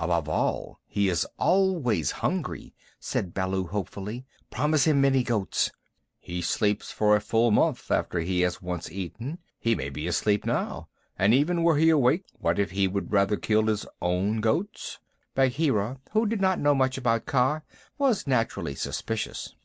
Above 0.00 0.28
all, 0.28 0.78
he 0.86 1.08
is 1.08 1.26
always 1.38 2.22
hungry, 2.22 2.72
said 3.00 3.34
Baloo 3.34 3.66
hopefully. 3.66 4.24
Promise 4.48 4.86
him 4.86 5.00
many 5.00 5.24
goats. 5.24 5.72
He 6.20 6.40
sleeps 6.40 6.92
for 6.92 7.16
a 7.16 7.20
full 7.20 7.50
month 7.50 7.90
after 7.90 8.20
he 8.20 8.42
has 8.42 8.62
once 8.62 8.92
eaten. 8.92 9.38
He 9.58 9.74
may 9.74 9.88
be 9.88 10.06
asleep 10.06 10.46
now, 10.46 10.88
and 11.18 11.34
even 11.34 11.64
were 11.64 11.78
he 11.78 11.90
awake, 11.90 12.26
what 12.38 12.60
if 12.60 12.70
he 12.70 12.86
would 12.86 13.12
rather 13.12 13.36
kill 13.36 13.66
his 13.66 13.86
own 14.00 14.40
goats? 14.40 15.00
Bagheera, 15.34 15.98
who 16.12 16.26
did 16.26 16.40
not 16.40 16.60
know 16.60 16.74
much 16.74 16.96
about 16.96 17.26
Kaa, 17.26 17.62
was 17.98 18.26
naturally 18.26 18.76
suspicious. 18.76 19.56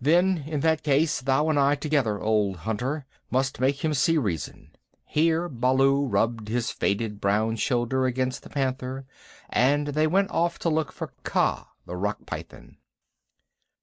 Then 0.00 0.44
in 0.46 0.60
that 0.60 0.82
case 0.82 1.20
thou 1.20 1.48
and 1.48 1.58
I 1.58 1.74
together, 1.74 2.20
old 2.20 2.58
hunter, 2.58 3.06
must 3.30 3.60
make 3.60 3.84
him 3.84 3.94
see 3.94 4.18
reason. 4.18 4.70
Here 5.14 5.48
Baloo 5.48 6.06
rubbed 6.06 6.48
his 6.48 6.72
faded 6.72 7.20
brown 7.20 7.54
shoulder 7.54 8.04
against 8.04 8.42
the 8.42 8.50
panther, 8.50 9.06
and 9.48 9.86
they 9.86 10.08
went 10.08 10.32
off 10.32 10.58
to 10.58 10.68
look 10.68 10.90
for 10.90 11.12
Kaa, 11.22 11.68
the 11.86 11.94
Rock 11.94 12.26
Python. 12.26 12.78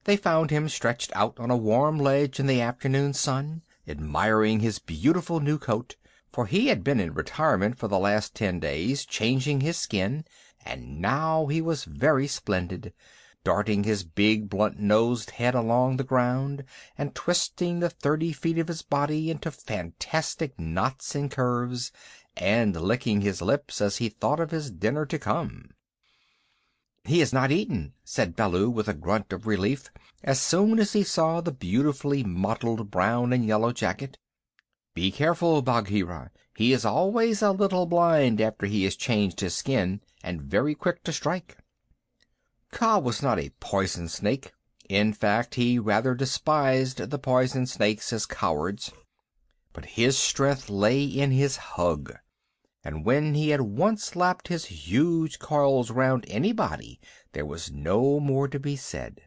They 0.03 0.17
found 0.17 0.51
him 0.51 0.67
stretched 0.67 1.09
out 1.15 1.39
on 1.39 1.49
a 1.49 1.55
warm 1.55 1.97
ledge 1.97 2.37
in 2.37 2.47
the 2.47 2.59
afternoon 2.59 3.13
sun, 3.13 3.61
admiring 3.87 4.59
his 4.59 4.79
beautiful 4.79 5.39
new 5.39 5.57
coat, 5.57 5.95
for 6.27 6.47
he 6.47 6.67
had 6.67 6.83
been 6.83 6.99
in 6.99 7.13
retirement 7.13 7.77
for 7.77 7.87
the 7.87 7.97
last 7.97 8.35
ten 8.35 8.59
days, 8.59 9.05
changing 9.05 9.61
his 9.61 9.77
skin, 9.77 10.25
and 10.65 10.99
now 10.99 11.45
he 11.47 11.61
was 11.61 11.85
very 11.85 12.27
splendid, 12.27 12.91
darting 13.43 13.83
his 13.83 14.03
big 14.03 14.49
blunt-nosed 14.49 15.31
head 15.31 15.55
along 15.55 15.97
the 15.97 16.03
ground, 16.03 16.63
and 16.97 17.15
twisting 17.15 17.79
the 17.79 17.89
thirty 17.89 18.31
feet 18.31 18.59
of 18.59 18.67
his 18.67 18.81
body 18.81 19.31
into 19.31 19.49
fantastic 19.49 20.59
knots 20.59 21.15
and 21.15 21.31
curves, 21.31 21.91
and 22.37 22.79
licking 22.79 23.21
his 23.21 23.41
lips 23.41 23.81
as 23.81 23.97
he 23.97 24.09
thought 24.09 24.39
of 24.39 24.51
his 24.51 24.69
dinner 24.69 25.05
to 25.05 25.17
come. 25.17 25.71
"He 27.03 27.19
has 27.19 27.33
not 27.33 27.51
eaten," 27.51 27.93
said 28.03 28.35
Baloo 28.35 28.69
with 28.69 28.87
a 28.87 28.93
grunt 28.93 29.33
of 29.33 29.47
relief, 29.47 29.89
as 30.23 30.39
soon 30.39 30.77
as 30.77 30.93
he 30.93 31.03
saw 31.03 31.41
the 31.41 31.51
beautifully 31.51 32.23
mottled 32.23 32.91
brown 32.91 33.33
and 33.33 33.43
yellow 33.43 33.71
jacket. 33.71 34.19
"Be 34.93 35.11
careful, 35.11 35.63
Bagheera. 35.63 36.29
He 36.55 36.73
is 36.73 36.85
always 36.85 37.41
a 37.41 37.51
little 37.51 37.87
blind 37.87 38.39
after 38.39 38.67
he 38.67 38.83
has 38.83 38.95
changed 38.95 39.39
his 39.39 39.55
skin, 39.55 40.01
and 40.23 40.43
very 40.43 40.75
quick 40.75 41.03
to 41.05 41.11
strike." 41.11 41.57
Kaa 42.71 42.97
was 42.97 43.21
not 43.21 43.39
a 43.39 43.51
poison 43.59 44.07
snake. 44.07 44.53
In 44.89 45.13
fact, 45.13 45.55
he 45.55 45.77
rather 45.77 46.15
despised 46.15 46.97
the 46.97 47.19
poison 47.19 47.67
snakes 47.67 48.11
as 48.11 48.25
cowards. 48.25 48.91
But 49.71 49.85
his 49.85 50.17
strength 50.17 50.69
lay 50.69 51.03
in 51.03 51.31
his 51.31 51.57
hug 51.57 52.13
and 52.83 53.05
when 53.05 53.35
he 53.35 53.49
had 53.49 53.61
once 53.61 54.15
lapped 54.15 54.47
his 54.47 54.65
huge 54.65 55.37
coils 55.37 55.91
round 55.91 56.25
anybody 56.27 56.99
there 57.33 57.45
was 57.45 57.71
no 57.71 58.19
more 58.19 58.47
to 58.47 58.59
be 58.59 58.75
said. 58.75 59.21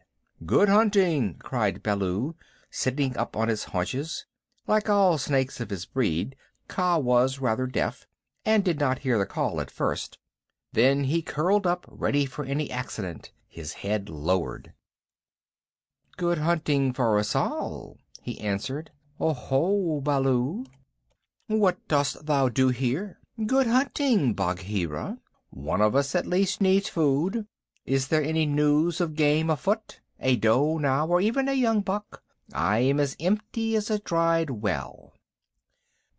"Good 0.45 0.67
hunting!" 0.67 1.35
cried 1.35 1.81
Baloo, 1.81 2.35
sitting 2.69 3.15
up 3.15 3.37
on 3.37 3.47
his 3.47 3.65
haunches. 3.65 4.25
Like 4.67 4.89
all 4.89 5.17
snakes 5.17 5.61
of 5.61 5.69
his 5.69 5.85
breed, 5.85 6.35
Kaa 6.67 6.97
was 6.97 7.39
rather 7.39 7.65
deaf, 7.65 8.05
and 8.43 8.61
did 8.63 8.77
not 8.79 8.99
hear 8.99 9.17
the 9.17 9.25
call 9.25 9.61
at 9.61 9.71
first. 9.71 10.17
Then 10.73 11.05
he 11.05 11.21
curled 11.21 11.65
up, 11.65 11.85
ready 11.87 12.25
for 12.25 12.43
any 12.43 12.69
accident, 12.69 13.31
his 13.55 13.71
head 13.71 14.09
lowered. 14.09 14.73
"Good 16.17 16.39
hunting 16.39 16.91
for 16.91 17.17
us 17.17 17.33
all," 17.33 17.97
he 18.21 18.37
answered. 18.41 18.91
"Oho, 19.17 20.01
Baloo!" 20.01 20.65
"What 21.47 21.87
dost 21.87 22.25
thou 22.25 22.49
do 22.49 22.67
here?" 22.67 23.17
"Good 23.45 23.65
hunting, 23.65 24.33
Bagheera. 24.33 25.19
One 25.51 25.79
of 25.79 25.95
us 25.95 26.15
at 26.15 26.27
least 26.27 26.59
needs 26.59 26.89
food. 26.89 27.47
Is 27.85 28.09
there 28.09 28.21
any 28.21 28.45
news 28.45 28.99
of 28.99 29.15
game 29.15 29.49
afoot? 29.49 30.01
A 30.19 30.35
doe 30.35 30.77
now, 30.77 31.07
or 31.07 31.21
even 31.21 31.47
a 31.47 31.53
young 31.53 31.79
buck? 31.79 32.21
I 32.51 32.79
am 32.79 32.99
as 32.99 33.15
empty 33.21 33.73
as 33.77 33.89
a 33.89 33.99
dried 33.99 34.49
well." 34.49 35.13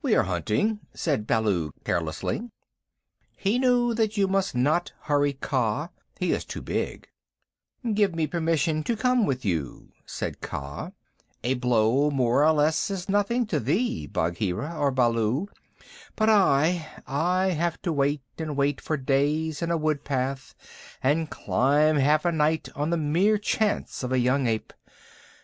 "We 0.00 0.14
are 0.14 0.22
hunting," 0.22 0.80
said 0.94 1.26
Baloo 1.26 1.72
carelessly. 1.84 2.48
He 3.36 3.58
knew 3.58 3.92
that 3.92 4.16
you 4.16 4.26
must 4.26 4.54
not 4.54 4.92
hurry 5.02 5.34
Kaa. 5.34 5.91
He 6.19 6.32
is 6.32 6.46
too 6.46 6.62
big. 6.62 7.10
"Give 7.94 8.16
me 8.16 8.26
permission 8.26 8.82
to 8.82 8.97
come 8.97 9.26
with 9.26 9.44
you," 9.44 9.92
said 10.04 10.41
Kaa. 10.41 10.91
"A 11.44 11.54
blow 11.54 12.10
more 12.10 12.44
or 12.44 12.50
less 12.50 12.91
is 12.91 13.08
nothing 13.08 13.47
to 13.47 13.60
thee, 13.60 14.08
Bagheera 14.08 14.76
or 14.76 14.91
Baloo. 14.91 15.47
But 16.16 16.28
I 16.28 16.88
I 17.06 17.50
have 17.50 17.80
to 17.82 17.92
wait 17.92 18.22
and 18.38 18.56
wait 18.56 18.80
for 18.80 18.96
days 18.96 19.62
in 19.62 19.70
a 19.70 19.76
wood 19.76 20.02
path, 20.02 20.56
and 21.00 21.30
climb 21.30 21.94
half 21.98 22.25
a 22.25 22.32
night 22.32 22.69
on 22.75 22.91
the 22.91 22.96
mere 22.96 23.38
chance 23.38 24.02
of 24.02 24.10
a 24.10 24.19
young 24.19 24.48
ape. 24.48 24.72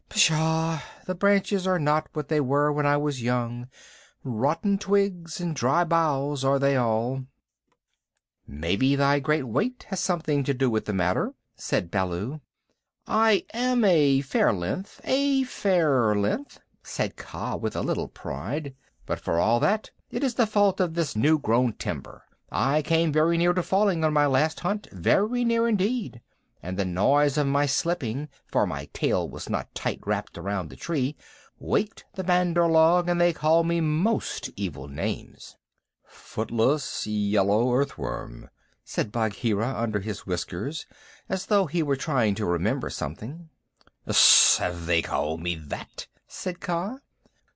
Pshaw! 0.09 0.81
The 1.07 1.15
branches 1.15 1.65
are 1.65 1.79
not 1.79 2.09
what 2.13 2.27
they 2.27 2.41
were 2.41 2.73
when 2.73 2.87
I 2.87 2.97
was 2.97 3.23
young. 3.23 3.69
Rotten 4.25 4.79
twigs 4.79 5.41
and 5.41 5.55
dry 5.55 5.85
boughs 5.85 6.43
are 6.45 6.59
they 6.59 6.75
all." 6.77 7.25
"Maybe 8.49 8.97
thy 8.97 9.21
great 9.21 9.45
weight 9.47 9.87
has 9.91 10.01
something 10.01 10.43
to 10.43 10.53
do 10.53 10.69
with 10.69 10.87
the 10.87 10.93
matter," 10.93 11.35
said 11.65 11.93
Baloo. 11.93 12.41
"I 13.07 13.45
am 13.55 13.85
a 13.85 14.21
fair 14.23 14.53
length 14.53 15.01
a 15.05 15.45
fair 15.45 16.13
length," 16.13 16.59
said 16.83 17.15
Kaa 17.15 17.55
with 17.55 17.77
a 17.77 17.83
little 17.83 18.09
pride. 18.09 18.75
"But 19.07 19.21
for 19.21 19.39
all 19.39 19.61
that 19.61 19.93
it 20.11 20.25
is 20.25 20.35
the 20.35 20.49
fault 20.49 20.81
of 20.81 20.95
this 20.95 21.15
new 21.15 21.39
grown 21.39 21.75
timber. 21.75 22.25
I 22.51 22.83
came 22.83 23.13
very 23.13 23.39
near 23.39 23.53
to 23.53 23.63
falling 23.63 24.03
on 24.03 24.13
my 24.13 24.27
last 24.27 24.59
hunt, 24.59 24.89
very 24.91 25.45
near 25.45 25.69
indeed, 25.69 26.21
and 26.61 26.77
the 26.77 26.85
noise 26.85 27.39
of 27.39 27.47
my 27.47 27.67
slipping, 27.67 28.29
for 28.49 28.67
my 28.67 28.89
tail 28.93 29.29
was 29.29 29.49
not 29.49 29.73
tight 29.73 30.01
wrapped 30.05 30.37
around 30.37 30.69
the 30.69 30.75
tree, 30.75 31.15
waked 31.61 32.07
the 32.15 32.25
Bandar 32.25 32.67
log, 32.69 33.09
and 33.09 33.21
they 33.21 33.33
called 33.33 33.69
me 33.69 33.81
most 33.81 34.51
evil 34.57 34.89
names." 34.89 35.57
"Footless 36.09 37.07
yellow 37.07 37.73
earthworm," 37.73 38.51
said 38.85 39.13
Bagheera 39.13 39.73
under 39.77 40.01
his 40.01 40.27
whiskers, 40.27 40.87
as 41.33 41.47
though 41.47 41.65
he 41.65 41.83
were 41.83 41.97
trying 41.97 42.35
to 42.35 42.45
remember 42.45 42.91
something. 42.91 43.49
"Have 44.59 44.85
they 44.85 45.01
called 45.01 45.41
me 45.41 45.55
that?" 45.55 46.07
said 46.29 46.61
Kaa. 46.61 46.99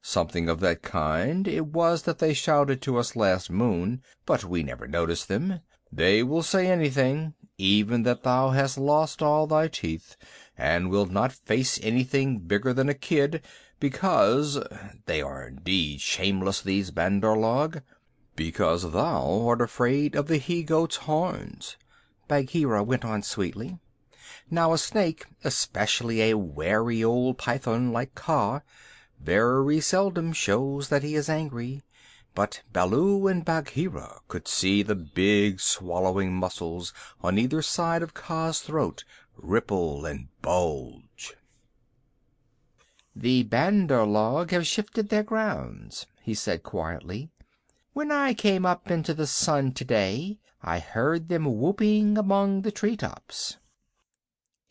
"Something 0.01 0.49
of 0.49 0.61
that 0.61 0.81
kind 0.81 1.47
it 1.47 1.67
was 1.67 2.05
that 2.05 2.19
they 2.19 2.33
shouted 2.33 2.81
to 2.81 2.97
us 2.97 3.15
last 3.15 3.51
moon, 3.51 4.01
but 4.25 4.45
we 4.45 4.63
never 4.63 4.89
noticed 4.89 5.29
them. 5.29 5.61
They 5.93 6.23
will 6.23 6.43
say 6.43 6.69
anything, 6.69 7.35
even 7.59 8.03
that 8.05 8.23
thou 8.23 8.49
hast 8.49 8.79
lost 8.79 9.21
all 9.21 9.47
thy 9.47 9.69
teeth, 9.69 10.17
and 10.57 10.89
wilt 10.89 11.11
not 11.11 11.31
face 11.35 11.79
anything 11.83 12.39
bigger 12.39 12.73
than 12.73 12.89
a 12.89 12.95
kid, 12.95 13.43
because 13.79 14.59
they 15.05 15.21
are 15.21 15.49
indeed 15.49 16.01
shameless, 16.01 16.63
these 16.63 16.91
Bandar 16.91 17.37
log 17.37 17.83
because 18.37 18.91
thou 18.93 19.47
art 19.47 19.61
afraid 19.61 20.15
of 20.15 20.29
the 20.29 20.39
he 20.39 20.63
goat's 20.63 20.97
horns," 20.97 21.77
Bagheera 22.29 22.83
went 22.83 23.05
on 23.05 23.23
sweetly. 23.23 23.79
"Now 24.51 24.73
a 24.73 24.79
snake, 24.79 25.27
especially 25.45 26.23
a 26.23 26.37
wary 26.37 27.05
old 27.05 27.39
python 27.39 27.93
like 27.93 28.17
Kaa, 28.17 28.63
very 29.21 29.81
seldom 29.81 30.33
shows 30.33 30.89
that 30.89 31.05
he 31.05 31.15
is 31.15 31.29
angry. 31.29 31.83
But 32.35 32.63
Baloo 32.73 33.29
and 33.29 33.45
Bagheera 33.45 34.23
could 34.27 34.49
see 34.49 34.83
the 34.83 34.97
big 34.97 35.61
swallowing 35.61 36.35
muscles 36.35 36.93
on 37.21 37.39
either 37.39 37.63
side 37.63 38.03
of 38.03 38.13
Kaa's 38.13 38.59
throat 38.59 39.05
ripple 39.37 40.05
and 40.05 40.27
bulge. 40.43 41.37
"The 43.15 43.45
Bandar 43.45 44.05
log 44.05 44.51
have 44.51 44.67
shifted 44.67 45.11
their 45.11 45.23
grounds," 45.23 46.07
he 46.23 46.35
said 46.35 46.65
quietly. 46.65 47.31
"When 47.93 48.11
I 48.11 48.35
came 48.35 48.67
up 48.67 48.91
into 48.91 49.15
the 49.15 49.29
sun 49.29 49.73
to 49.75 49.85
day 49.85 50.41
I 50.69 50.81
heard 50.81 51.29
them 51.29 51.45
whooping 51.45 52.19
among 52.19 52.63
the 52.63 52.73
tree 52.73 52.97
tops." 52.97 53.59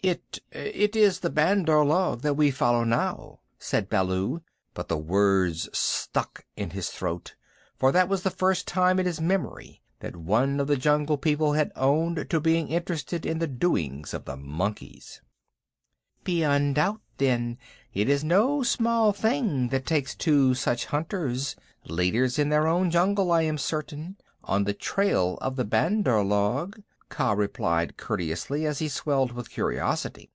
"It 0.03 0.41
it 0.51 0.93
is 0.93 1.21
the 1.21 1.29
Bandar 1.29 1.85
log 1.85 2.19
that 2.19 2.33
we 2.33 2.51
follow 2.51 2.83
now," 2.83 3.39
said 3.59 3.87
Baloo, 3.87 4.41
but 4.73 4.89
the 4.89 4.97
words 4.97 5.69
stuck 5.71 6.43
in 6.57 6.71
his 6.71 6.89
throat, 6.89 7.35
for 7.77 7.93
that 7.93 8.09
was 8.09 8.23
the 8.23 8.29
first 8.29 8.67
time 8.67 8.99
in 8.99 9.05
his 9.05 9.21
memory 9.21 9.81
that 10.01 10.17
one 10.17 10.59
of 10.59 10.67
the 10.67 10.75
Jungle 10.75 11.17
People 11.17 11.53
had 11.53 11.71
owned 11.77 12.29
to 12.29 12.41
being 12.41 12.67
interested 12.67 13.25
in 13.25 13.39
the 13.39 13.47
doings 13.47 14.13
of 14.13 14.25
the 14.25 14.35
monkeys. 14.35 15.21
"Beyond 16.25 16.75
doubt, 16.75 16.99
then, 17.19 17.57
it 17.93 18.09
is 18.09 18.21
no 18.21 18.63
small 18.63 19.13
thing 19.13 19.69
that 19.69 19.85
takes 19.85 20.13
two 20.13 20.55
such 20.55 20.87
hunters, 20.87 21.55
leaders 21.85 22.37
in 22.37 22.49
their 22.49 22.67
own 22.67 22.91
jungle, 22.91 23.31
I 23.31 23.43
am 23.43 23.57
certain, 23.57 24.17
on 24.47 24.63
the 24.65 24.75
trail 24.75 25.39
of 25.41 25.55
the 25.55 25.65
Bandar 25.65 26.23
log," 26.23 26.79
Kaa 27.09 27.31
replied 27.33 27.97
courteously, 27.97 28.63
as 28.63 28.77
he 28.77 28.87
swelled 28.87 29.31
with 29.31 29.49
curiosity. 29.49 30.29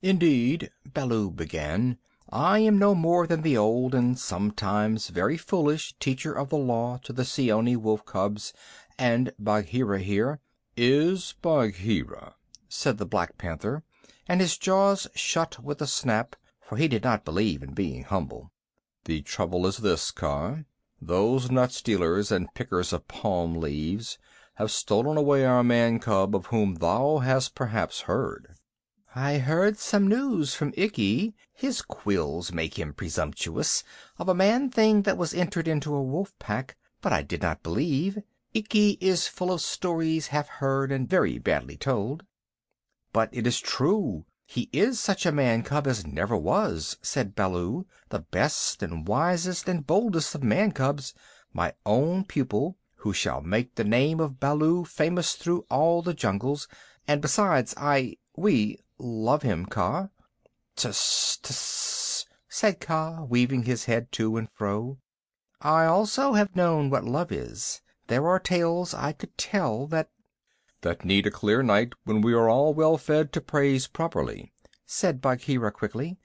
"Indeed," 0.00 0.70
Baloo 0.94 1.28
began, 1.32 1.98
"I 2.30 2.60
am 2.60 2.78
no 2.78 2.94
more 2.94 3.26
than 3.26 3.42
the 3.42 3.56
old, 3.56 3.96
and 3.96 4.16
sometimes 4.16 5.08
very 5.08 5.36
foolish, 5.36 5.92
Teacher 5.98 6.32
of 6.32 6.50
the 6.50 6.56
Law 6.56 6.98
to 6.98 7.12
the 7.12 7.24
Seeonee 7.24 7.74
wolf 7.74 8.04
cubs, 8.06 8.52
and 8.96 9.32
Bagheera 9.40 9.98
here" 9.98 10.38
"Is 10.76 11.34
Bagheera," 11.42 12.36
said 12.68 12.98
the 12.98 13.06
Black 13.06 13.38
Panther, 13.38 13.82
and 14.28 14.40
his 14.40 14.56
jaws 14.56 15.08
shut 15.16 15.58
with 15.60 15.82
a 15.82 15.88
snap, 15.88 16.36
for 16.60 16.76
he 16.76 16.86
did 16.86 17.02
not 17.02 17.24
believe 17.24 17.60
in 17.64 17.74
being 17.74 18.04
humble. 18.04 18.52
"The 19.06 19.20
trouble 19.22 19.66
is 19.66 19.78
this, 19.78 20.12
Kaa. 20.12 20.58
Those 21.04 21.50
nut 21.50 21.72
stealers 21.72 22.30
and 22.30 22.54
pickers 22.54 22.92
of 22.92 23.08
palm 23.08 23.56
leaves 23.56 24.18
have 24.54 24.70
stolen 24.70 25.16
away 25.16 25.44
our 25.44 25.64
man 25.64 25.98
cub 25.98 26.32
of 26.36 26.46
whom 26.46 26.76
thou 26.76 27.18
hast 27.18 27.56
perhaps 27.56 28.02
heard." 28.02 28.54
"I 29.12 29.38
heard 29.38 29.78
some 29.78 30.06
news 30.06 30.54
from 30.54 30.72
Ikki 30.76 31.34
his 31.52 31.82
quills 31.82 32.52
make 32.52 32.78
him 32.78 32.94
presumptuous 32.94 33.82
of 34.16 34.28
a 34.28 34.34
man 34.36 34.70
thing 34.70 35.02
that 35.02 35.18
was 35.18 35.34
entered 35.34 35.66
into 35.66 35.92
a 35.92 36.00
wolf 36.00 36.38
pack, 36.38 36.76
but 37.00 37.12
I 37.12 37.22
did 37.22 37.42
not 37.42 37.64
believe. 37.64 38.18
Ikki 38.54 38.96
is 39.00 39.26
full 39.26 39.50
of 39.50 39.60
stories 39.60 40.28
half 40.28 40.46
heard 40.46 40.92
and 40.92 41.10
very 41.10 41.36
badly 41.38 41.76
told." 41.76 42.24
"But 43.12 43.28
it 43.32 43.44
is 43.44 43.58
true. 43.58 44.24
He 44.54 44.68
is 44.70 45.00
such 45.00 45.24
a 45.24 45.32
man 45.32 45.62
cub 45.62 45.86
as 45.86 46.06
never 46.06 46.36
was," 46.36 46.98
said 47.00 47.34
Baloo, 47.34 47.86
"the 48.10 48.18
best 48.18 48.82
and 48.82 49.08
wisest 49.08 49.66
and 49.66 49.86
boldest 49.86 50.34
of 50.34 50.42
man 50.42 50.72
cubs, 50.72 51.14
my 51.54 51.72
own 51.86 52.24
pupil, 52.26 52.76
who 52.96 53.14
shall 53.14 53.40
make 53.40 53.76
the 53.76 53.82
name 53.82 54.20
of 54.20 54.38
Baloo 54.38 54.84
famous 54.84 55.36
through 55.36 55.64
all 55.70 56.02
the 56.02 56.12
jungles. 56.12 56.68
And 57.08 57.22
besides, 57.22 57.72
I 57.78 58.18
we 58.36 58.78
love 58.98 59.40
him, 59.40 59.64
Kaa." 59.64 60.10
"Tss! 60.76 61.38
Tss!" 61.38 62.26
said 62.46 62.78
Kaa, 62.78 63.24
weaving 63.24 63.62
his 63.62 63.86
head 63.86 64.12
to 64.12 64.36
and 64.36 64.50
fro. 64.52 64.98
"I 65.62 65.86
also 65.86 66.34
have 66.34 66.54
known 66.54 66.90
what 66.90 67.04
love 67.04 67.32
is. 67.32 67.80
There 68.08 68.28
are 68.28 68.38
tales 68.38 68.92
I 68.92 69.12
could 69.14 69.38
tell 69.38 69.86
that" 69.86 70.10
"That 70.82 71.04
need 71.04 71.28
a 71.28 71.30
clear 71.30 71.62
night 71.62 71.92
when 72.02 72.22
we 72.22 72.32
are 72.34 72.48
all 72.48 72.74
well 72.74 72.98
fed 72.98 73.32
to 73.34 73.40
praise 73.40 73.86
properly," 73.86 74.52
said 74.84 75.20
Bagheera 75.20 75.70
quickly. 75.70 76.18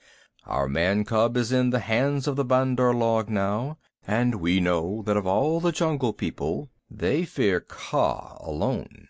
"Our 0.45 0.67
man 0.67 1.05
cub 1.05 1.37
is 1.37 1.51
in 1.51 1.69
the 1.69 1.77
hands 1.81 2.25
of 2.25 2.37
the 2.37 2.43
Bandar 2.43 2.91
log 2.91 3.29
now, 3.29 3.77
and 4.07 4.41
we 4.41 4.59
know 4.59 5.03
that 5.03 5.15
of 5.15 5.27
all 5.27 5.59
the 5.59 5.71
Jungle 5.71 6.11
People 6.11 6.71
they 6.89 7.23
fear 7.23 7.59
Kaa 7.59 8.35
alone." 8.39 9.09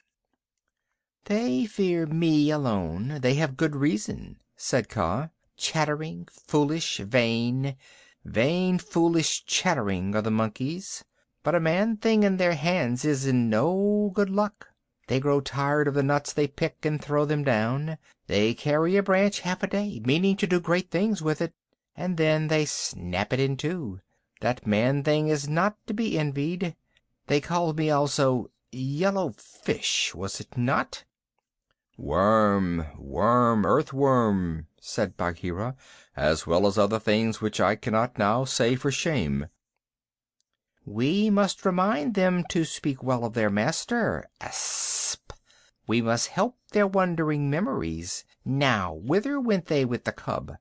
"They 1.23 1.65
fear 1.65 2.05
me 2.05 2.51
alone. 2.51 3.19
They 3.21 3.35
have 3.35 3.55
good 3.55 3.77
reason," 3.77 4.41
said 4.57 4.89
Kaa. 4.89 5.29
"Chattering, 5.55 6.27
foolish, 6.29 6.97
vain 6.97 7.77
vain, 8.25 8.79
foolish, 8.79 9.45
chattering 9.45 10.13
are 10.13 10.21
the 10.21 10.29
monkeys. 10.29 11.05
But 11.41 11.55
a 11.55 11.61
man 11.61 11.95
thing 11.95 12.23
in 12.23 12.35
their 12.35 12.55
hands 12.55 13.05
is 13.05 13.25
in 13.25 13.49
no 13.49 14.11
good 14.13 14.29
luck. 14.29 14.73
They 15.07 15.21
grow 15.21 15.39
tired 15.39 15.87
of 15.87 15.93
the 15.93 16.03
nuts 16.03 16.33
they 16.33 16.47
pick 16.47 16.85
and 16.85 17.01
throw 17.01 17.23
them 17.23 17.45
down. 17.45 17.97
They 18.27 18.53
carry 18.53 18.97
a 18.97 19.03
branch 19.03 19.39
half 19.39 19.63
a 19.63 19.67
day, 19.67 20.01
meaning 20.03 20.35
to 20.35 20.45
do 20.47 20.59
great 20.59 20.91
things 20.91 21.21
with 21.21 21.41
it, 21.41 21.53
and 21.95 22.17
then 22.17 22.49
they 22.49 22.65
snap 22.65 23.31
it 23.31 23.39
in 23.39 23.55
two. 23.55 24.01
That 24.41 24.67
man 24.67 25.03
thing 25.03 25.29
is 25.29 25.47
not 25.47 25.77
to 25.87 25.93
be 25.93 26.19
envied. 26.19 26.75
They 27.27 27.39
called 27.39 27.77
me 27.77 27.89
also 27.89 28.51
Yellow 28.73 29.33
Fish, 29.37 30.13
was 30.13 30.41
it 30.41 30.57
not?" 30.57 31.05
"Worm, 31.97 32.85
worm, 32.97 33.65
earthworm," 33.65 34.67
said 34.81 35.15
Bagheera, 35.15 35.77
"as 36.17 36.45
well 36.45 36.67
as 36.67 36.77
other 36.77 36.99
things 36.99 37.39
which 37.39 37.61
I 37.61 37.77
cannot 37.77 38.17
now 38.17 38.43
say 38.43 38.75
for 38.75 38.91
shame." 38.91 39.47
"We 40.85 41.29
must 41.29 41.65
remind 41.65 42.13
them 42.13 42.43
to 42.49 42.65
speak 42.65 43.01
well 43.01 43.23
of 43.23 43.33
their 43.33 43.49
master. 43.49 44.29
We 45.87 46.01
must 46.01 46.27
help 46.27 46.57
their 46.71 46.85
wandering 46.85 47.49
memories. 47.49 48.25
Now, 48.43 48.93
whither 48.93 49.39
went 49.39 49.67
they 49.67 49.85
with 49.85 50.03
the 50.03 50.11
cub?" 50.11 50.57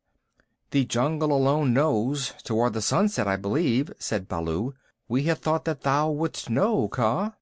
"The 0.70 0.84
jungle 0.84 1.32
alone 1.32 1.74
knows. 1.74 2.32
Toward 2.44 2.74
the 2.74 2.80
sunset, 2.80 3.26
I 3.26 3.34
believe," 3.34 3.92
said 3.98 4.28
Baloo. 4.28 4.74
"We 5.08 5.24
had 5.24 5.38
thought 5.38 5.64
that 5.64 5.80
thou 5.80 6.10
wouldst 6.12 6.48
know, 6.48 6.86
Kaa." 6.86 7.32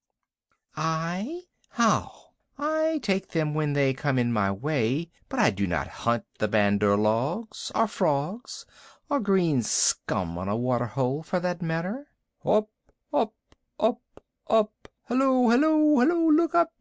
"I? 0.74 1.42
How? 1.72 2.30
I 2.56 3.00
take 3.02 3.28
them 3.32 3.52
when 3.52 3.74
they 3.74 3.92
come 3.92 4.18
in 4.18 4.32
my 4.32 4.50
way, 4.50 5.10
but 5.28 5.38
I 5.38 5.50
do 5.50 5.66
not 5.66 5.88
hunt 5.88 6.24
the 6.38 6.48
Bandar 6.48 6.96
logs, 6.96 7.70
or 7.74 7.86
frogs, 7.86 8.64
or 9.10 9.20
green 9.20 9.62
scum 9.62 10.38
on 10.38 10.48
a 10.48 10.56
water 10.56 10.86
hole, 10.86 11.22
for 11.22 11.38
that 11.40 11.60
matter." 11.60 12.08
"Up, 12.46 12.70
up, 13.12 13.34
up, 13.78 14.00
up! 14.48 14.88
Hello, 15.06 15.50
hello, 15.50 16.00
hello! 16.00 16.30
Look 16.30 16.54
up! 16.54 16.72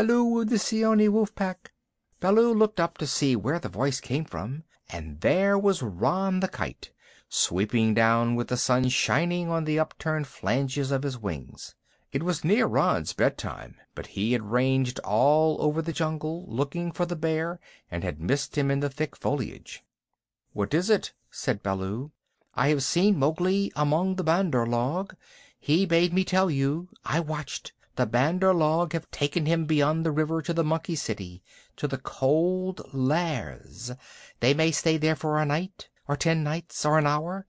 Baloo 0.00 0.42
of 0.42 0.48
the 0.48 0.60
Seeonee 0.60 1.08
Wolf 1.08 1.34
Pack!" 1.34 1.72
Baloo 2.20 2.54
looked 2.54 2.78
up 2.78 2.98
to 2.98 3.04
see 3.08 3.34
where 3.34 3.58
the 3.58 3.68
voice 3.68 3.98
came 3.98 4.24
from, 4.24 4.62
and 4.88 5.20
there 5.22 5.58
was 5.58 5.82
Rann 5.82 6.38
the 6.38 6.46
Kite, 6.46 6.92
sweeping 7.28 7.94
down 7.94 8.36
with 8.36 8.46
the 8.46 8.56
sun 8.56 8.90
shining 8.90 9.48
on 9.48 9.64
the 9.64 9.80
upturned 9.80 10.28
flanges 10.28 10.92
of 10.92 11.02
his 11.02 11.18
wings. 11.18 11.74
It 12.12 12.22
was 12.22 12.44
near 12.44 12.66
Rann's 12.66 13.12
bedtime, 13.12 13.74
but 13.96 14.06
he 14.14 14.30
had 14.34 14.52
ranged 14.52 15.00
all 15.00 15.60
over 15.60 15.82
the 15.82 15.92
jungle, 15.92 16.44
looking 16.46 16.92
for 16.92 17.04
the 17.04 17.16
Bear, 17.16 17.58
and 17.90 18.04
had 18.04 18.20
missed 18.20 18.56
him 18.56 18.70
in 18.70 18.78
the 18.78 18.88
thick 18.88 19.16
foliage. 19.16 19.82
"What 20.52 20.74
is 20.74 20.90
it?" 20.90 21.12
said 21.28 21.60
Baloo. 21.60 22.12
"I 22.54 22.68
have 22.68 22.84
seen 22.84 23.18
Mowgli 23.18 23.72
among 23.74 24.14
the 24.14 24.22
Bandar 24.22 24.64
log. 24.64 25.16
He 25.58 25.86
bade 25.86 26.12
me 26.12 26.22
tell 26.22 26.52
you. 26.52 26.88
I 27.04 27.18
watched. 27.18 27.72
The 27.98 28.06
Bandar 28.06 28.54
log 28.54 28.92
have 28.92 29.10
taken 29.10 29.46
him 29.46 29.66
beyond 29.66 30.06
the 30.06 30.12
river 30.12 30.40
to 30.42 30.54
the 30.54 30.62
Monkey 30.62 30.94
City 30.94 31.42
to 31.74 31.88
the 31.88 31.98
Cold 31.98 32.80
Lairs. 32.94 33.90
They 34.38 34.54
may 34.54 34.70
stay 34.70 34.98
there 34.98 35.16
for 35.16 35.36
a 35.36 35.44
night, 35.44 35.88
or 36.06 36.16
ten 36.16 36.44
nights, 36.44 36.86
or 36.86 36.96
an 36.96 37.08
hour. 37.08 37.44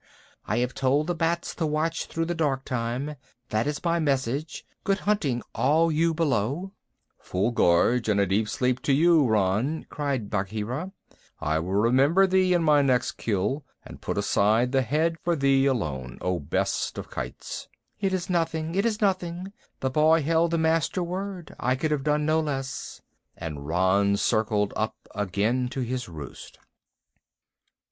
I 0.47 0.57
have 0.57 0.73
told 0.73 1.05
the 1.05 1.13
bats 1.13 1.53
to 1.53 1.67
watch 1.67 2.07
through 2.07 2.25
the 2.25 2.33
dark 2.33 2.65
time. 2.65 3.15
That 3.49 3.67
is 3.67 3.83
my 3.83 3.99
message. 3.99 4.65
Good 4.83 5.01
hunting, 5.01 5.43
all 5.53 5.91
you 5.91 6.15
below." 6.15 6.71
"Full 7.19 7.51
gorge 7.51 8.09
and 8.09 8.19
a 8.19 8.25
deep 8.25 8.49
sleep 8.49 8.81
to 8.81 8.91
you, 8.91 9.27
Rann!" 9.27 9.85
cried 9.91 10.31
Bagheera. 10.31 10.93
"I 11.39 11.59
will 11.59 11.73
remember 11.73 12.25
thee 12.25 12.55
in 12.55 12.63
my 12.63 12.81
next 12.81 13.19
kill, 13.19 13.65
and 13.85 14.01
put 14.01 14.17
aside 14.17 14.71
the 14.71 14.81
head 14.81 15.17
for 15.23 15.35
thee 15.35 15.67
alone, 15.67 16.17
O 16.21 16.39
best 16.39 16.97
of 16.97 17.11
kites." 17.11 17.67
"It 18.01 18.13
is 18.13 18.29
nothing, 18.29 18.75
it 18.75 18.85
is 18.85 19.01
nothing. 19.01 19.51
The 19.81 19.89
boy 19.89 20.21
held 20.21 20.51
the 20.51 20.57
Master 20.57 21.03
word. 21.03 21.53
I 21.59 21.75
could 21.75 21.91
have 21.91 22.05
done 22.05 22.25
no 22.25 22.39
less." 22.39 23.01
And 23.35 23.67
Rann 23.67 24.15
circled 24.15 24.71
up 24.77 24.95
again 25.13 25.67
to 25.71 25.81
his 25.81 26.07
roost. 26.07 26.59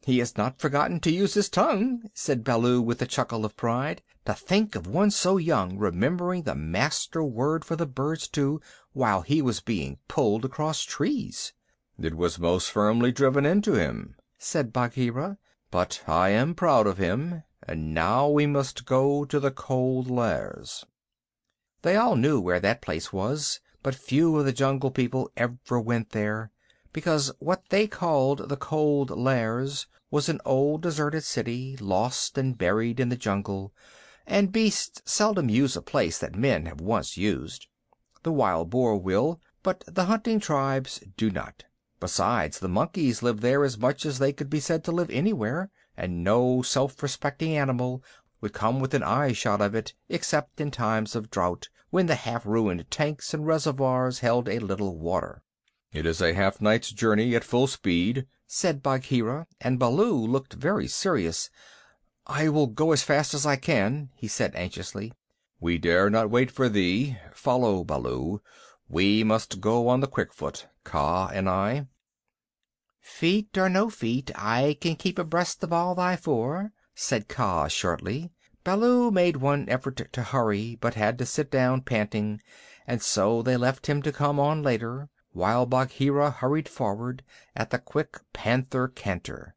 "He 0.06 0.20
has 0.20 0.38
not 0.38 0.62
forgotten 0.62 1.02
to 1.02 1.12
use 1.12 1.34
his 1.34 1.50
tongue," 1.50 2.10
said 2.14 2.46
Baloo 2.46 2.82
with 2.82 3.02
a 3.02 3.06
chuckle 3.06 3.44
of 3.44 3.58
pride. 3.58 4.02
"To 4.24 4.34
think 4.34 4.76
of 4.76 4.88
one 4.88 5.12
so 5.12 5.36
young 5.36 5.78
remembering 5.78 6.44
the 6.44 6.56
Master 6.56 7.22
word 7.22 7.66
for 7.66 7.76
the 7.76 7.86
birds 7.86 8.30
too, 8.30 8.62
while 8.94 9.24
he 9.24 9.42
was 9.42 9.60
being 9.60 9.98
pulled 10.08 10.46
across 10.46 10.84
trees!" 10.84 11.52
"It 12.00 12.16
was 12.16 12.40
most 12.40 12.72
firmly 12.72 13.12
driven 13.12 13.46
into 13.46 13.74
him," 13.74 14.16
said 14.38 14.72
Bagheera. 14.72 15.38
"But 15.70 16.02
I 16.08 16.30
am 16.30 16.56
proud 16.56 16.88
of 16.88 16.98
him. 16.98 17.44
And 17.64 17.92
now 17.92 18.30
we 18.30 18.46
must 18.46 18.86
go 18.86 19.26
to 19.26 19.40
the 19.40 19.50
Cold 19.50 20.12
Lairs." 20.12 20.86
They 21.82 21.96
all 21.96 22.16
knew 22.16 22.40
where 22.40 22.60
that 22.60 22.84
place 22.84 23.12
was, 23.12 23.62
but 23.82 23.96
few 23.96 24.38
of 24.38 24.46
the 24.46 24.54
Jungle 24.54 24.92
People 24.92 25.32
ever 25.36 25.80
went 25.80 26.12
there, 26.12 26.52
because 26.94 27.32
what 27.40 27.70
they 27.70 27.88
called 27.88 28.48
the 28.50 28.58
Cold 28.58 29.10
Lairs 29.10 29.88
was 30.12 30.30
an 30.30 30.40
old 30.46 30.84
deserted 30.84 31.24
city, 31.24 31.76
lost 31.78 32.38
and 32.38 32.60
buried 32.60 33.00
in 33.00 33.10
the 33.10 33.16
jungle, 33.16 33.74
and 34.28 34.52
beasts 34.52 35.02
seldom 35.12 35.50
use 35.50 35.76
a 35.76 35.82
place 35.82 36.20
that 36.20 36.36
men 36.36 36.68
have 36.68 36.80
once 36.80 37.18
used. 37.18 37.66
The 38.22 38.32
wild 38.32 38.70
boar 38.70 38.98
will, 38.98 39.42
but 39.64 39.84
the 39.88 40.06
hunting 40.06 40.40
tribes 40.40 41.00
do 41.18 41.32
not. 41.32 41.64
Besides, 42.00 42.60
the 42.60 42.68
monkeys 42.70 43.24
live 43.24 43.42
there 43.42 43.64
as 43.64 43.80
much 43.80 44.06
as 44.06 44.20
they 44.20 44.32
could 44.32 44.52
be 44.52 44.60
said 44.60 44.84
to 44.84 44.92
live 44.92 45.10
anywhere, 45.10 45.72
and 45.98 46.24
no 46.24 46.62
self 46.62 47.02
respecting 47.02 47.58
animal 47.58 48.04
would 48.40 48.54
come 48.54 48.80
within 48.80 49.02
eyeshot 49.02 49.60
of 49.62 49.74
it 49.74 49.96
except 50.10 50.62
in 50.62 50.70
times 50.70 51.16
of 51.16 51.32
drought, 51.32 51.70
when 51.90 52.06
the 52.06 52.14
half 52.14 52.46
ruined 52.46 52.86
tanks 52.92 53.34
and 53.34 53.48
reservoirs 53.48 54.20
held 54.20 54.48
a 54.48 54.60
little 54.60 54.96
water. 54.96 55.42
"It 55.92 56.06
is 56.06 56.22
a 56.22 56.36
half 56.36 56.62
night's 56.62 56.92
journey 56.92 57.36
at 57.36 57.44
full 57.44 57.66
speed," 57.66 58.28
said 58.46 58.84
Bagheera, 58.84 59.48
and 59.60 59.80
Baloo 59.80 60.16
looked 60.16 60.54
very 60.54 60.88
serious. 60.88 61.50
"I 62.28 62.48
will 62.50 62.68
go 62.68 62.92
as 62.92 63.02
fast 63.02 63.34
as 63.34 63.46
I 63.48 63.56
can," 63.56 64.10
he 64.14 64.28
said 64.28 64.54
anxiously. 64.56 65.14
"We 65.60 65.80
dare 65.80 66.12
not 66.12 66.30
wait 66.30 66.52
for 66.52 66.70
thee. 66.70 67.18
Follow, 67.34 67.84
Baloo. 67.84 68.42
We 68.88 69.24
must 69.24 69.60
go 69.62 69.88
on 69.88 70.02
the 70.02 70.08
quick 70.08 70.32
foot, 70.32 70.68
Kaa 70.84 71.30
and 71.34 71.50
I." 71.50 71.88
"Feet 73.10 73.58
or 73.58 73.70
no 73.70 73.90
feet, 73.90 74.32
I 74.36 74.78
can 74.82 74.98
keep 74.98 75.18
abreast 75.18 75.64
of 75.64 75.72
all 75.72 75.96
thy 75.96 76.18
four," 76.18 76.74
said 76.94 77.30
Kaa 77.30 77.70
shortly. 77.70 78.34
Baloo 78.66 79.12
made 79.12 79.38
one 79.38 79.70
effort 79.70 80.12
to 80.12 80.24
hurry, 80.24 80.76
but 80.82 80.96
had 80.96 81.18
to 81.20 81.26
sit 81.26 81.50
down 81.50 81.84
panting, 81.84 82.42
and 82.86 83.02
so 83.02 83.42
they 83.42 83.56
left 83.56 83.88
him 83.88 84.02
to 84.02 84.12
come 84.12 84.42
on 84.42 84.62
later, 84.62 85.08
while 85.32 85.66
Bagheera 85.66 86.32
hurried 86.32 86.68
forward 86.68 87.24
at 87.56 87.70
the 87.70 87.80
quick 87.80 88.20
panther 88.34 88.90
canter. 88.90 89.56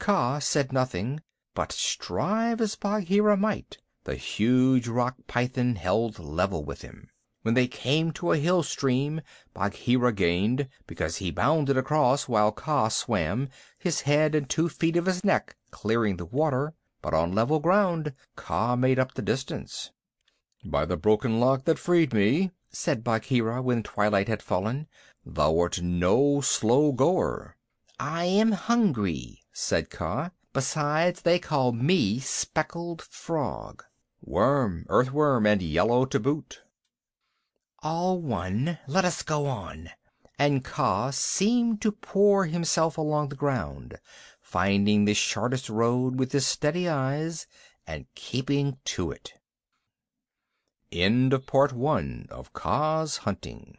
Kaa 0.00 0.40
said 0.40 0.72
nothing, 0.72 1.20
but 1.54 1.70
strive 1.70 2.60
as 2.60 2.74
Bagheera 2.74 3.36
might, 3.36 3.78
the 4.02 4.16
huge 4.16 4.88
Rock 4.88 5.14
Python 5.28 5.76
held 5.76 6.18
level 6.18 6.64
with 6.64 6.82
him. 6.82 7.10
When 7.48 7.54
they 7.54 7.66
came 7.66 8.10
to 8.12 8.32
a 8.32 8.36
hill 8.36 8.62
stream 8.62 9.22
Bagheera 9.54 10.12
gained, 10.12 10.68
because 10.86 11.16
he 11.16 11.30
bounded 11.30 11.78
across 11.78 12.28
while 12.28 12.52
Kaa 12.52 12.88
swam, 12.88 13.48
his 13.78 14.02
head 14.02 14.34
and 14.34 14.46
two 14.46 14.68
feet 14.68 14.98
of 14.98 15.06
his 15.06 15.24
neck 15.24 15.56
clearing 15.70 16.18
the 16.18 16.26
water, 16.26 16.74
but 17.00 17.14
on 17.14 17.32
level 17.32 17.58
ground 17.58 18.12
Kaa 18.36 18.76
made 18.76 18.98
up 18.98 19.14
the 19.14 19.22
distance. 19.22 19.92
"By 20.62 20.84
the 20.84 20.98
Broken 20.98 21.40
Lock 21.40 21.64
that 21.64 21.78
freed 21.78 22.12
me," 22.12 22.50
said 22.68 23.02
Bagheera, 23.02 23.62
when 23.62 23.82
twilight 23.82 24.28
had 24.28 24.42
fallen, 24.42 24.86
"thou 25.24 25.58
art 25.58 25.80
no 25.80 26.42
slow 26.42 26.92
goer." 26.92 27.56
"I 27.98 28.24
am 28.26 28.52
hungry," 28.52 29.40
said 29.54 29.88
Kaa. 29.88 30.32
"Besides, 30.52 31.22
they 31.22 31.38
call 31.38 31.72
me 31.72 32.18
Speckled 32.20 33.00
Frog." 33.00 33.84
"Worm, 34.20 34.84
earthworm, 34.90 35.46
and 35.46 35.62
yellow 35.62 36.04
to 36.04 36.20
boot." 36.20 36.60
"All 37.80 38.20
one. 38.20 38.80
Let 38.88 39.04
us 39.04 39.22
go 39.22 39.46
on." 39.46 39.90
And 40.36 40.64
Kaa 40.64 41.10
seemed 41.10 41.80
to 41.82 41.92
pour 41.92 42.46
himself 42.46 42.98
along 42.98 43.28
the 43.28 43.36
ground, 43.36 44.00
finding 44.40 45.04
the 45.04 45.14
shortest 45.14 45.68
road 45.68 46.18
with 46.18 46.32
his 46.32 46.44
steady 46.44 46.88
eyes, 46.88 47.46
and 47.86 48.12
keeping 48.16 48.78
to 48.86 49.12
it. 49.12 49.34
End 50.90 51.32
of 51.32 51.46
Part 51.46 51.72
One 51.72 52.26
of 52.30 52.52
Kaa's 52.52 53.18
Hunting. 53.18 53.78